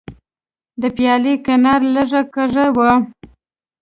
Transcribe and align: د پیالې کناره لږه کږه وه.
د 0.81 0.83
پیالې 0.95 1.33
کناره 1.45 1.87
لږه 1.95 2.21
کږه 2.33 2.65
وه. 2.75 2.91